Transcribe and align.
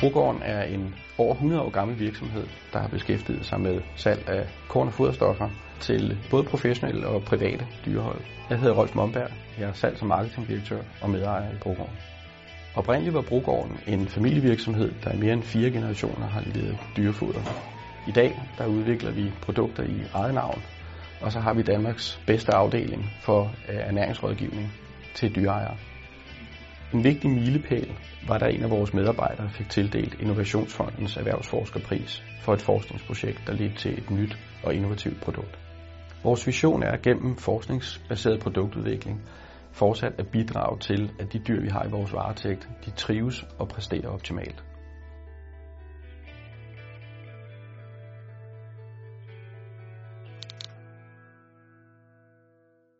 Brogården 0.00 0.42
er 0.42 0.62
en 0.62 0.94
over 1.18 1.32
100 1.34 1.62
år 1.62 1.70
gammel 1.70 1.98
virksomhed, 1.98 2.46
der 2.72 2.78
har 2.78 2.88
beskæftiget 2.88 3.46
sig 3.46 3.60
med 3.60 3.80
salg 3.96 4.28
af 4.28 4.46
korn- 4.68 4.86
og 4.86 4.94
foderstoffer 4.94 5.48
til 5.80 6.18
både 6.30 6.44
professionelle 6.44 7.06
og 7.06 7.22
private 7.22 7.66
dyrehold. 7.86 8.20
Jeg 8.50 8.58
hedder 8.58 8.74
Rolf 8.74 8.94
Momberg. 8.94 9.30
Jeg 9.58 9.68
er 9.68 9.72
salgs- 9.72 10.00
og 10.02 10.06
marketingdirektør 10.06 10.80
og 11.00 11.10
medejer 11.10 11.52
i 11.52 11.56
Brogården. 11.60 11.94
Oprindeligt 12.74 13.14
var 13.14 13.20
Brogården 13.22 13.80
en 13.86 14.08
familievirksomhed, 14.08 14.92
der 15.04 15.12
i 15.12 15.16
mere 15.16 15.32
end 15.32 15.42
fire 15.42 15.70
generationer 15.70 16.26
har 16.26 16.42
levet 16.54 16.78
dyrefoder. 16.96 17.40
I 18.06 18.12
dag 18.12 18.42
der 18.58 18.66
udvikler 18.66 19.10
vi 19.10 19.32
produkter 19.42 19.82
i 19.82 20.02
eget 20.14 20.34
navn, 20.34 20.62
og 21.20 21.32
så 21.32 21.40
har 21.40 21.54
vi 21.54 21.62
Danmarks 21.62 22.20
bedste 22.26 22.54
afdeling 22.54 23.10
for 23.20 23.54
øh, 23.68 23.76
ernæringsrådgivning 23.76 24.72
til 25.14 25.34
dyreejere. 25.34 25.76
En 26.94 27.04
vigtig 27.04 27.30
milepæl 27.30 27.92
var, 28.28 28.38
der 28.38 28.46
en 28.46 28.62
af 28.62 28.70
vores 28.70 28.94
medarbejdere 28.94 29.50
fik 29.50 29.68
tildelt 29.68 30.20
Innovationsfondens 30.20 31.16
erhvervsforskerpris 31.16 32.24
for 32.40 32.54
et 32.54 32.62
forskningsprojekt, 32.62 33.42
der 33.46 33.52
ledte 33.52 33.76
til 33.76 33.98
et 33.98 34.10
nyt 34.10 34.38
og 34.64 34.74
innovativt 34.74 35.20
produkt. 35.20 35.58
Vores 36.24 36.46
vision 36.46 36.82
er 36.82 36.96
gennem 36.96 37.36
forskningsbaseret 37.36 38.40
produktudvikling 38.40 39.20
fortsat 39.72 40.12
at 40.18 40.28
bidrage 40.28 40.78
til, 40.78 41.10
at 41.18 41.32
de 41.32 41.38
dyr, 41.38 41.60
vi 41.60 41.68
har 41.68 41.84
i 41.84 41.90
vores 41.90 42.12
varetægt, 42.12 42.68
de 42.84 42.90
trives 42.90 43.46
og 43.58 43.68
præsterer 43.68 44.08
optimalt. 44.08 44.64